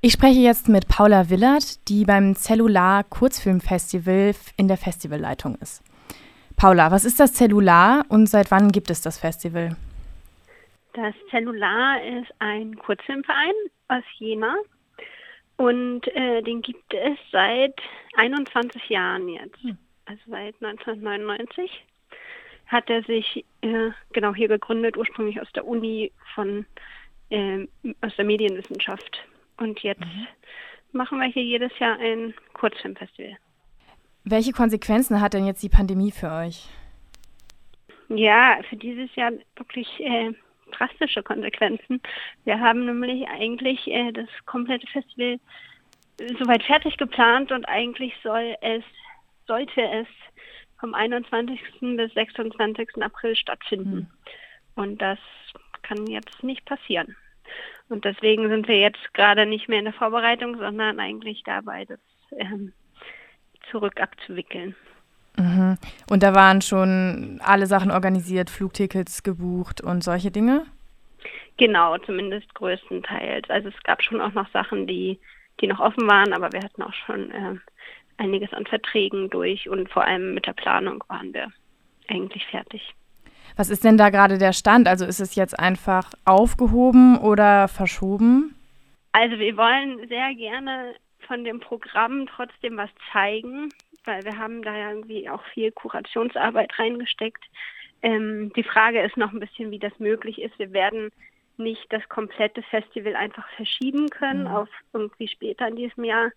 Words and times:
Ich 0.00 0.12
spreche 0.12 0.38
jetzt 0.38 0.68
mit 0.68 0.86
Paula 0.86 1.28
Willert, 1.28 1.88
die 1.88 2.04
beim 2.04 2.36
Cellular 2.36 3.02
Kurzfilmfestival 3.02 4.32
in 4.56 4.68
der 4.68 4.76
Festivalleitung 4.76 5.56
ist. 5.56 5.82
Paula, 6.56 6.92
was 6.92 7.04
ist 7.04 7.18
das 7.18 7.34
Cellular 7.34 8.04
und 8.08 8.28
seit 8.28 8.52
wann 8.52 8.70
gibt 8.70 8.90
es 8.90 9.00
das 9.00 9.18
Festival? 9.18 9.74
Das 10.92 11.16
Cellular 11.30 12.00
ist 12.00 12.32
ein 12.38 12.78
Kurzfilmverein 12.78 13.54
aus 13.88 14.04
Jena 14.18 14.54
und 15.56 16.06
äh, 16.14 16.42
den 16.42 16.62
gibt 16.62 16.94
es 16.94 17.18
seit 17.32 17.74
21 18.14 18.80
Jahren 18.90 19.28
jetzt, 19.28 19.60
hm. 19.62 19.76
also 20.04 20.22
seit 20.28 20.54
1999 20.62 21.84
hat 22.68 22.88
er 22.88 23.02
sich 23.02 23.44
äh, 23.62 23.90
genau 24.12 24.32
hier 24.32 24.46
gegründet, 24.46 24.96
ursprünglich 24.96 25.40
aus 25.40 25.50
der 25.56 25.66
Uni 25.66 26.12
von 26.36 26.66
äh, 27.30 27.66
aus 28.00 28.14
der 28.14 28.24
Medienwissenschaft 28.24 29.27
und 29.58 29.80
jetzt 29.80 30.00
mhm. 30.00 30.26
machen 30.92 31.18
wir 31.20 31.28
hier 31.28 31.42
jedes 31.42 31.76
Jahr 31.78 31.98
ein 31.98 32.34
Kurzfilmfestival. 32.54 33.36
Welche 34.24 34.52
Konsequenzen 34.52 35.20
hat 35.20 35.34
denn 35.34 35.46
jetzt 35.46 35.62
die 35.62 35.68
Pandemie 35.68 36.10
für 36.10 36.30
euch? 36.30 36.68
Ja, 38.08 38.58
für 38.68 38.76
dieses 38.76 39.14
Jahr 39.14 39.32
wirklich 39.56 39.88
äh, 40.00 40.32
drastische 40.72 41.22
Konsequenzen. 41.22 42.00
Wir 42.44 42.58
haben 42.60 42.86
nämlich 42.86 43.28
eigentlich 43.28 43.86
äh, 43.88 44.12
das 44.12 44.28
komplette 44.46 44.86
Festival 44.86 45.38
soweit 46.38 46.62
fertig 46.64 46.96
geplant 46.96 47.52
und 47.52 47.64
eigentlich 47.68 48.12
soll 48.22 48.56
es, 48.60 48.82
sollte 49.46 49.82
es 49.82 50.06
vom 50.80 50.94
21. 50.94 51.60
bis 51.96 52.12
26. 52.14 53.02
April 53.02 53.36
stattfinden. 53.36 53.96
Mhm. 53.96 54.06
Und 54.74 55.02
das 55.02 55.18
kann 55.82 56.06
jetzt 56.06 56.42
nicht 56.42 56.64
passieren. 56.64 57.16
Und 57.88 58.04
deswegen 58.04 58.48
sind 58.48 58.68
wir 58.68 58.78
jetzt 58.78 59.14
gerade 59.14 59.46
nicht 59.46 59.68
mehr 59.68 59.78
in 59.78 59.86
der 59.86 59.94
Vorbereitung, 59.94 60.56
sondern 60.58 61.00
eigentlich 61.00 61.42
dabei, 61.44 61.84
das 61.84 62.00
ähm, 62.32 62.72
zurück 63.70 64.00
abzuwickeln. 64.00 64.74
Mhm. 65.36 65.78
Und 66.10 66.22
da 66.22 66.34
waren 66.34 66.60
schon 66.60 67.40
alle 67.42 67.66
Sachen 67.66 67.90
organisiert, 67.90 68.50
Flugtickets 68.50 69.22
gebucht 69.22 69.80
und 69.80 70.02
solche 70.02 70.30
Dinge? 70.30 70.66
Genau, 71.56 71.96
zumindest 71.98 72.54
größtenteils. 72.54 73.48
Also 73.50 73.68
es 73.68 73.82
gab 73.84 74.02
schon 74.02 74.20
auch 74.20 74.32
noch 74.32 74.48
Sachen, 74.50 74.86
die, 74.86 75.18
die 75.60 75.66
noch 75.66 75.80
offen 75.80 76.06
waren, 76.08 76.32
aber 76.32 76.52
wir 76.52 76.62
hatten 76.62 76.82
auch 76.82 76.94
schon 76.94 77.30
äh, 77.30 77.54
einiges 78.16 78.52
an 78.52 78.66
Verträgen 78.66 79.30
durch 79.30 79.68
und 79.68 79.90
vor 79.90 80.04
allem 80.04 80.34
mit 80.34 80.46
der 80.46 80.52
Planung 80.52 81.02
waren 81.08 81.32
wir 81.32 81.52
eigentlich 82.08 82.44
fertig. 82.46 82.94
Was 83.58 83.70
ist 83.70 83.82
denn 83.82 83.98
da 83.98 84.10
gerade 84.10 84.38
der 84.38 84.52
Stand? 84.52 84.86
Also 84.86 85.04
ist 85.04 85.18
es 85.18 85.34
jetzt 85.34 85.58
einfach 85.58 86.12
aufgehoben 86.24 87.18
oder 87.18 87.66
verschoben? 87.66 88.54
Also 89.10 89.36
wir 89.40 89.56
wollen 89.56 90.06
sehr 90.06 90.32
gerne 90.36 90.94
von 91.26 91.42
dem 91.42 91.58
Programm 91.58 92.28
trotzdem 92.28 92.76
was 92.76 92.90
zeigen, 93.12 93.70
weil 94.04 94.22
wir 94.22 94.38
haben 94.38 94.62
da 94.62 94.76
ja 94.76 94.92
irgendwie 94.92 95.28
auch 95.28 95.42
viel 95.54 95.72
Kurationsarbeit 95.72 96.78
reingesteckt. 96.78 97.44
Ähm, 98.02 98.52
die 98.54 98.62
Frage 98.62 99.02
ist 99.02 99.16
noch 99.16 99.32
ein 99.32 99.40
bisschen, 99.40 99.72
wie 99.72 99.80
das 99.80 99.98
möglich 99.98 100.40
ist. 100.40 100.56
Wir 100.60 100.72
werden 100.72 101.10
nicht 101.56 101.92
das 101.92 102.08
komplette 102.08 102.62
Festival 102.62 103.16
einfach 103.16 103.48
verschieben 103.56 104.08
können 104.08 104.42
mhm. 104.42 104.54
auf 104.54 104.68
irgendwie 104.92 105.26
später 105.26 105.66
in 105.66 105.74
diesem 105.74 106.04
Jahr, 106.04 106.30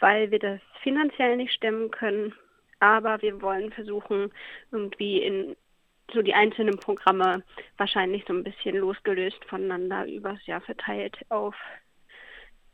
weil 0.00 0.30
wir 0.30 0.38
das 0.38 0.60
finanziell 0.82 1.36
nicht 1.36 1.52
stemmen 1.52 1.90
können. 1.90 2.32
Aber 2.80 3.20
wir 3.20 3.42
wollen 3.42 3.72
versuchen, 3.72 4.32
irgendwie 4.72 5.22
in 5.22 5.54
so 6.12 6.22
die 6.22 6.34
einzelnen 6.34 6.78
Programme 6.78 7.42
wahrscheinlich 7.76 8.24
so 8.26 8.32
ein 8.32 8.44
bisschen 8.44 8.76
losgelöst 8.76 9.44
voneinander 9.48 10.06
übers 10.06 10.44
Jahr 10.46 10.60
verteilt 10.60 11.16
auf 11.28 11.54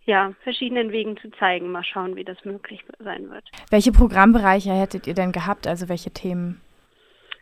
ja, 0.04 0.34
verschiedenen 0.42 0.90
Wegen 0.90 1.16
zu 1.16 1.30
zeigen. 1.32 1.70
Mal 1.70 1.84
schauen, 1.84 2.16
wie 2.16 2.24
das 2.24 2.44
möglich 2.44 2.84
sein 2.98 3.30
wird. 3.30 3.44
Welche 3.70 3.92
Programmbereiche 3.92 4.72
hättet 4.72 5.06
ihr 5.06 5.14
denn 5.14 5.32
gehabt? 5.32 5.66
Also 5.66 5.88
welche 5.88 6.10
Themen? 6.10 6.60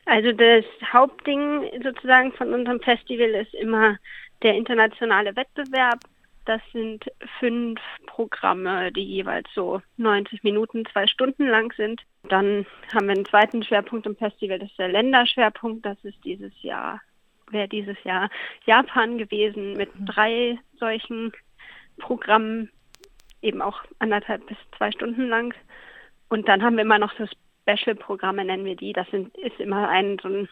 Also 0.06 0.32
das 0.32 0.64
Hauptding 0.92 1.70
sozusagen 1.82 2.32
von 2.32 2.52
unserem 2.52 2.80
Festival 2.80 3.30
ist 3.30 3.54
immer 3.54 3.96
der 4.42 4.54
internationale 4.54 5.34
Wettbewerb. 5.36 6.00
Das 6.44 6.60
sind 6.72 7.04
fünf 7.38 7.80
Programme, 8.06 8.90
die 8.92 9.04
jeweils 9.04 9.48
so 9.54 9.82
90 9.98 10.42
Minuten, 10.42 10.84
zwei 10.86 11.06
Stunden 11.06 11.46
lang 11.46 11.72
sind. 11.76 12.02
Dann 12.28 12.66
haben 12.94 13.06
wir 13.06 13.14
einen 13.14 13.26
zweiten 13.26 13.62
Schwerpunkt 13.62 14.06
im 14.06 14.16
Festival, 14.16 14.58
das 14.58 14.70
ist 14.70 14.78
der 14.78 14.88
Länderschwerpunkt. 14.88 15.84
Das 15.84 15.98
ist 16.02 16.24
dieses 16.24 16.52
Jahr, 16.62 17.00
wäre 17.50 17.68
dieses 17.68 18.02
Jahr 18.04 18.30
Japan 18.64 19.18
gewesen 19.18 19.74
mit 19.74 19.94
mhm. 19.98 20.06
drei 20.06 20.58
solchen 20.78 21.32
Programmen, 21.98 22.70
eben 23.42 23.60
auch 23.60 23.82
anderthalb 23.98 24.46
bis 24.46 24.56
zwei 24.76 24.90
Stunden 24.92 25.28
lang. 25.28 25.54
Und 26.28 26.48
dann 26.48 26.62
haben 26.62 26.76
wir 26.76 26.84
immer 26.84 26.98
noch 26.98 27.12
so 27.18 27.26
Special-Programme, 27.62 28.44
nennen 28.44 28.64
wir 28.64 28.76
die. 28.76 28.92
Das 28.92 29.08
sind, 29.10 29.36
ist 29.38 29.60
immer 29.60 29.88
ein 29.88 30.18
so 30.22 30.28
ein 30.28 30.48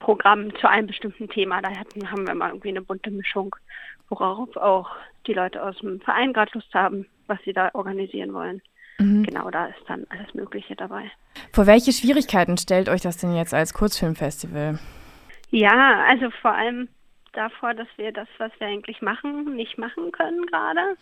Programm 0.00 0.54
zu 0.56 0.68
einem 0.68 0.88
bestimmten 0.88 1.28
Thema. 1.28 1.62
Da 1.62 1.70
hatten, 1.70 2.10
haben 2.10 2.26
wir 2.26 2.34
mal 2.34 2.48
irgendwie 2.48 2.70
eine 2.70 2.82
bunte 2.82 3.10
Mischung, 3.10 3.54
worauf 4.08 4.56
auch 4.56 4.90
die 5.26 5.34
Leute 5.34 5.62
aus 5.62 5.78
dem 5.78 6.00
Verein 6.00 6.32
gerade 6.32 6.50
Lust 6.54 6.74
haben, 6.74 7.06
was 7.28 7.38
sie 7.44 7.52
da 7.52 7.70
organisieren 7.74 8.34
wollen. 8.34 8.60
Mhm. 8.98 9.22
Genau, 9.22 9.50
da 9.50 9.66
ist 9.66 9.82
dann 9.86 10.06
alles 10.10 10.34
Mögliche 10.34 10.74
dabei. 10.74 11.10
Vor 11.52 11.66
welche 11.66 11.92
Schwierigkeiten 11.92 12.58
stellt 12.58 12.88
euch 12.88 13.00
das 13.00 13.18
denn 13.18 13.34
jetzt 13.34 13.54
als 13.54 13.72
Kurzfilmfestival? 13.72 14.78
Ja, 15.50 16.04
also 16.08 16.30
vor 16.42 16.52
allem 16.52 16.88
davor, 17.32 17.74
dass 17.74 17.88
wir 17.96 18.12
das, 18.12 18.28
was 18.38 18.52
wir 18.58 18.66
eigentlich 18.66 19.00
machen, 19.02 19.54
nicht 19.54 19.78
machen 19.78 20.12
können 20.12 20.44
gerade. 20.46 20.96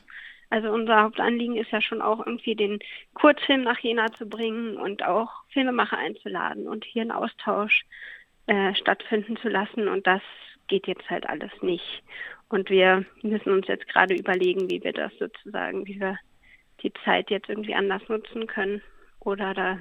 Also 0.50 0.70
unser 0.70 1.02
Hauptanliegen 1.02 1.56
ist 1.56 1.70
ja 1.70 1.82
schon 1.82 2.00
auch 2.00 2.24
irgendwie 2.24 2.54
den 2.54 2.78
Kurzfilm 3.14 3.62
nach 3.62 3.78
Jena 3.80 4.10
zu 4.12 4.26
bringen 4.26 4.76
und 4.76 5.04
auch 5.04 5.30
Filmemacher 5.52 5.98
einzuladen 5.98 6.66
und 6.66 6.84
hier 6.84 7.02
einen 7.02 7.10
Austausch 7.12 7.84
äh, 8.48 8.74
stattfinden 8.74 9.36
zu 9.36 9.48
lassen. 9.48 9.88
Und 9.88 10.06
das 10.06 10.22
geht 10.66 10.86
jetzt 10.86 11.08
halt 11.08 11.28
alles 11.28 11.52
nicht. 11.62 12.02
Und 12.48 12.70
wir 12.70 13.04
müssen 13.22 13.52
uns 13.52 13.66
jetzt 13.68 13.86
gerade 13.88 14.14
überlegen, 14.14 14.70
wie 14.70 14.82
wir 14.82 14.92
das 14.92 15.12
sozusagen, 15.18 15.86
wie 15.86 16.00
wir 16.00 16.18
die 16.82 16.92
Zeit 17.04 17.30
jetzt 17.30 17.48
irgendwie 17.48 17.74
anders 17.74 18.02
nutzen 18.08 18.46
können 18.46 18.82
oder 19.20 19.52
da 19.54 19.78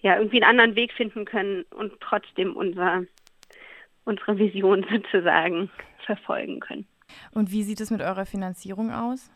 ja 0.00 0.16
irgendwie 0.18 0.42
einen 0.42 0.50
anderen 0.58 0.76
Weg 0.76 0.92
finden 0.92 1.24
können 1.24 1.64
und 1.70 1.92
trotzdem 2.00 2.56
unser, 2.56 3.04
unsere 4.04 4.38
Vision 4.38 4.84
sozusagen 4.90 5.70
verfolgen 6.04 6.60
können. 6.60 6.86
Und 7.32 7.50
wie 7.52 7.62
sieht 7.62 7.80
es 7.80 7.90
mit 7.90 8.02
eurer 8.02 8.26
Finanzierung 8.26 8.90
aus? 8.92 9.30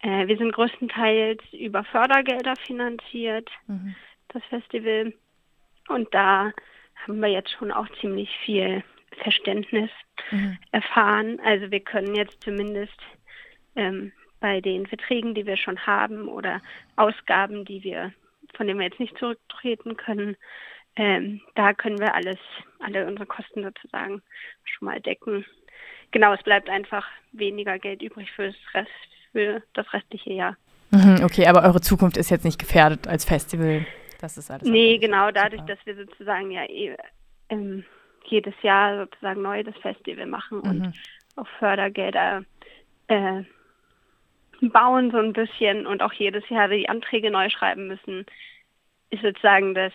Äh, 0.00 0.26
wir 0.26 0.36
sind 0.36 0.52
größtenteils 0.52 1.42
über 1.52 1.84
Fördergelder 1.84 2.54
finanziert, 2.66 3.50
mhm. 3.66 3.94
das 4.28 4.42
Festival. 4.44 5.12
Und 5.88 6.12
da 6.14 6.52
haben 6.96 7.20
wir 7.20 7.28
jetzt 7.28 7.50
schon 7.50 7.70
auch 7.72 7.88
ziemlich 8.00 8.30
viel 8.44 8.82
Verständnis 9.22 9.90
mhm. 10.30 10.58
erfahren. 10.72 11.40
Also 11.44 11.70
wir 11.70 11.80
können 11.80 12.14
jetzt 12.14 12.42
zumindest 12.42 12.98
ähm, 13.76 14.12
bei 14.40 14.60
den 14.60 14.86
Verträgen, 14.86 15.34
die 15.34 15.46
wir 15.46 15.56
schon 15.56 15.86
haben 15.86 16.28
oder 16.28 16.60
Ausgaben, 16.96 17.64
die 17.64 17.82
wir, 17.82 18.12
von 18.54 18.66
denen 18.66 18.80
wir 18.80 18.86
jetzt 18.86 19.00
nicht 19.00 19.16
zurücktreten 19.18 19.96
können, 19.96 20.36
ähm, 20.96 21.42
da 21.54 21.74
können 21.74 21.98
wir 21.98 22.14
alles, 22.14 22.38
alle 22.80 23.06
unsere 23.06 23.26
Kosten 23.26 23.62
sozusagen 23.62 24.22
schon 24.64 24.86
mal 24.86 25.00
decken. 25.00 25.44
Genau, 26.10 26.32
es 26.32 26.42
bleibt 26.42 26.70
einfach 26.70 27.06
weniger 27.32 27.78
Geld 27.78 28.02
übrig 28.02 28.30
für 28.32 28.46
das, 28.46 28.56
Rest, 28.74 28.90
für 29.32 29.62
das 29.74 29.92
restliche 29.92 30.32
Jahr. 30.32 30.56
Mhm, 30.90 31.22
okay, 31.22 31.46
aber 31.46 31.64
eure 31.64 31.80
Zukunft 31.80 32.16
ist 32.16 32.30
jetzt 32.30 32.44
nicht 32.44 32.58
gefährdet 32.58 33.06
als 33.08 33.24
Festival. 33.24 33.84
Das 34.20 34.38
ist 34.38 34.50
alles. 34.50 34.68
Nee, 34.68 34.98
genau, 34.98 35.30
dadurch, 35.30 35.60
super. 35.60 35.74
dass 35.74 35.86
wir 35.86 35.96
sozusagen 35.96 36.50
ja 36.50 36.64
eh, 36.64 36.96
ähm, 37.48 37.84
jedes 38.24 38.54
Jahr 38.62 39.06
sozusagen 39.06 39.42
neu 39.42 39.62
das 39.62 39.76
Festival 39.78 40.26
machen 40.26 40.58
mhm. 40.58 40.70
und 40.70 40.94
auch 41.36 41.48
Fördergelder 41.58 42.44
äh, 43.08 43.42
bauen 44.60 45.10
so 45.10 45.18
ein 45.18 45.32
bisschen 45.32 45.86
und 45.86 46.02
auch 46.02 46.12
jedes 46.12 46.48
Jahr 46.48 46.68
die 46.68 46.88
Anträge 46.88 47.30
neu 47.30 47.50
schreiben 47.50 47.88
müssen, 47.88 48.24
ist 49.10 49.22
sozusagen 49.22 49.74
das, 49.74 49.92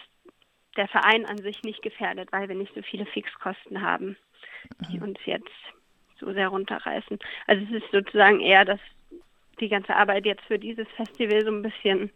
der 0.78 0.88
Verein 0.88 1.26
an 1.26 1.38
sich 1.40 1.64
nicht 1.64 1.82
gefährdet, 1.82 2.32
weil 2.32 2.48
wir 2.48 2.56
nicht 2.56 2.74
so 2.76 2.82
viele 2.82 3.06
Fixkosten 3.06 3.82
haben, 3.82 4.16
die 4.90 4.98
mhm. 4.98 5.04
uns 5.04 5.20
jetzt 5.26 5.50
so 6.20 6.32
sehr 6.32 6.50
runterreißen. 6.50 7.18
Also 7.48 7.66
es 7.66 7.84
ist 7.84 7.92
sozusagen 7.92 8.40
eher, 8.40 8.66
dass 8.66 8.80
die 9.60 9.70
ganze 9.70 9.96
Arbeit 9.96 10.26
jetzt 10.26 10.44
für 10.46 10.60
dieses 10.60 10.88
Festival 10.96 11.44
so 11.44 11.52
ein 11.52 11.62
bisschen 11.62 12.12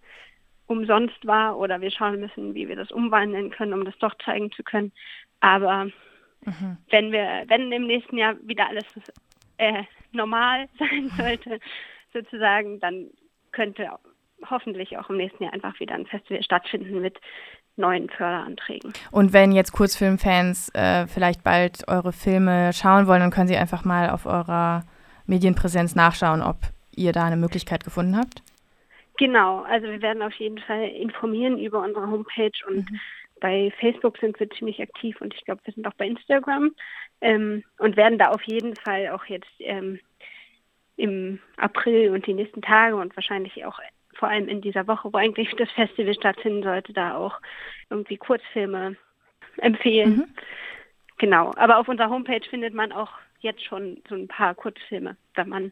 umsonst 0.68 1.26
war 1.26 1.58
oder 1.58 1.82
wir 1.82 1.92
schauen 1.92 2.20
müssen, 2.20 2.54
wie 2.56 2.68
wir 2.68 2.76
das 2.76 2.92
umwandeln 2.92 3.52
können, 3.52 3.74
um 3.74 3.86
das 3.86 3.98
doch 4.00 4.16
zeigen 4.24 4.52
zu 4.52 4.64
können. 4.64 4.92
Aber 5.40 5.86
mhm. 6.42 6.78
wenn 6.90 7.12
wir, 7.12 7.44
wenn 7.48 7.72
im 7.72 7.88
nächsten 7.88 8.18
Jahr 8.18 8.36
wieder 8.42 8.68
alles 8.70 8.86
äh, 9.58 9.84
normal 10.12 10.68
sein 10.80 11.12
sollte, 11.18 11.60
sozusagen, 12.14 12.80
dann 12.80 13.10
könnte 13.52 13.90
hoffentlich 14.50 14.98
auch 14.98 15.10
im 15.10 15.18
nächsten 15.18 15.44
Jahr 15.44 15.54
einfach 15.54 15.80
wieder 15.80 15.96
ein 15.96 16.06
Festival 16.06 16.44
stattfinden 16.44 17.02
mit 17.02 17.20
neuen 17.78 18.10
Förderanträgen. 18.10 18.94
Und 19.12 19.34
wenn 19.34 19.52
jetzt 19.52 19.72
Kurzfilmfans 19.74 20.70
äh, 20.74 21.08
vielleicht 21.08 21.44
bald 21.44 21.88
eure 21.88 22.14
Filme 22.14 22.72
schauen 22.74 23.08
wollen, 23.08 23.20
dann 23.20 23.32
können 23.32 23.48
sie 23.48 23.58
einfach 23.58 23.84
mal 23.84 24.10
auf 24.10 24.26
eurer 24.26 24.84
Medienpräsenz 25.26 25.96
nachschauen, 25.96 26.42
ob 26.42 26.58
ihr 26.96 27.12
da 27.12 27.26
eine 27.26 27.38
Möglichkeit 27.38 27.84
gefunden 27.84 28.18
habt? 28.18 28.42
Genau, 29.18 29.62
also 29.62 29.88
wir 29.88 30.02
werden 30.02 30.22
auf 30.22 30.34
jeden 30.34 30.60
Fall 30.60 30.90
informieren 30.90 31.58
über 31.58 31.82
unsere 31.82 32.10
Homepage 32.10 32.52
und 32.68 32.90
mhm. 32.90 33.00
bei 33.40 33.72
Facebook 33.80 34.18
sind 34.18 34.40
wir 34.40 34.50
ziemlich 34.50 34.82
aktiv 34.82 35.20
und 35.22 35.34
ich 35.34 35.46
glaube, 35.46 35.62
wir 35.64 35.74
sind 35.74 35.88
auch 35.88 35.94
bei 35.94 36.08
Instagram 36.08 36.72
ähm, 37.22 37.64
und 37.78 37.96
werden 37.96 38.20
da 38.20 38.30
auf 38.30 38.44
jeden 38.44 38.76
Fall 38.76 39.10
auch 39.10 39.26
jetzt 39.26 39.52
ähm, 39.60 40.00
im 40.98 41.40
April 41.58 42.12
und 42.12 42.26
die 42.26 42.34
nächsten 42.34 42.62
Tage 42.62 42.96
und 42.96 43.16
wahrscheinlich 43.16 43.66
auch 43.66 43.80
vor 44.16 44.30
allem 44.30 44.48
in 44.48 44.62
dieser 44.62 44.88
Woche, 44.88 45.12
wo 45.12 45.18
eigentlich 45.18 45.54
das 45.58 45.70
Festival 45.72 46.14
stattfinden 46.14 46.64
sollte, 46.64 46.94
da 46.94 47.18
auch 47.18 47.40
irgendwie 47.90 48.18
Kurzfilme 48.18 48.96
empfehlen. 49.58 50.18
Mhm. 50.18 50.28
Genau, 51.18 51.52
aber 51.56 51.78
auf 51.78 51.88
unserer 51.88 52.10
Homepage 52.10 52.48
findet 52.50 52.74
man 52.74 52.92
auch 52.92 53.12
jetzt 53.40 53.64
schon 53.64 54.02
so 54.10 54.16
ein 54.16 54.28
paar 54.28 54.56
Kurzfilme, 54.56 55.16
wenn 55.36 55.50
man 55.50 55.72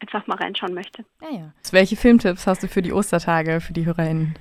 einfach 0.00 0.26
mal 0.26 0.36
reinschauen 0.36 0.74
möchte. 0.74 1.04
Ja, 1.22 1.30
ja. 1.30 1.52
Welche 1.70 1.96
Filmtipps 1.96 2.46
hast 2.46 2.62
du 2.62 2.68
für 2.68 2.82
die 2.82 2.92
Ostertage, 2.92 3.60
für 3.60 3.72
die 3.72 3.86
HörerInnen? 3.86 4.34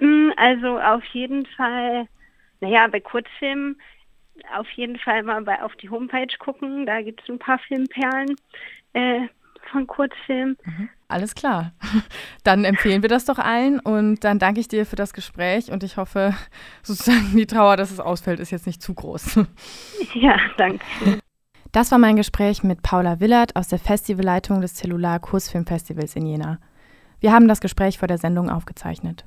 Mm, 0.00 0.30
also 0.36 0.78
auf 0.78 1.04
jeden 1.06 1.46
Fall, 1.46 2.08
naja, 2.60 2.86
bei 2.88 3.00
Kurzfilmen 3.00 3.76
auf 4.56 4.68
jeden 4.70 4.98
Fall 4.98 5.22
mal 5.22 5.42
bei, 5.42 5.62
auf 5.62 5.74
die 5.76 5.90
Homepage 5.90 6.36
gucken. 6.38 6.86
Da 6.86 7.02
gibt 7.02 7.22
es 7.22 7.28
ein 7.28 7.38
paar 7.38 7.58
Filmperlen 7.58 8.34
äh, 8.92 9.20
von 9.70 9.86
Kurzfilmen. 9.86 10.56
Mhm. 10.64 10.88
Alles 11.08 11.34
klar. 11.34 11.72
Dann 12.44 12.64
empfehlen 12.64 13.02
wir 13.02 13.08
das 13.08 13.24
doch 13.24 13.38
allen 13.38 13.78
und 13.80 14.24
dann 14.24 14.38
danke 14.38 14.60
ich 14.60 14.68
dir 14.68 14.84
für 14.84 14.96
das 14.96 15.12
Gespräch 15.12 15.70
und 15.70 15.82
ich 15.82 15.96
hoffe, 15.96 16.34
sozusagen 16.82 17.36
die 17.36 17.46
Trauer, 17.46 17.76
dass 17.76 17.90
es 17.90 18.00
ausfällt, 18.00 18.40
ist 18.40 18.50
jetzt 18.50 18.66
nicht 18.66 18.82
zu 18.82 18.94
groß. 18.94 19.40
Ja, 20.14 20.38
danke. 20.56 20.84
Das 21.74 21.90
war 21.90 21.98
mein 21.98 22.14
Gespräch 22.14 22.62
mit 22.62 22.82
Paula 22.82 23.18
Willert 23.18 23.56
aus 23.56 23.66
der 23.66 23.80
Festivalleitung 23.80 24.60
des 24.60 24.74
Cellular 24.74 25.18
Kursfilmfestivals 25.18 26.14
in 26.14 26.24
Jena. 26.24 26.60
Wir 27.18 27.32
haben 27.32 27.48
das 27.48 27.60
Gespräch 27.60 27.98
vor 27.98 28.06
der 28.06 28.18
Sendung 28.18 28.48
aufgezeichnet. 28.48 29.24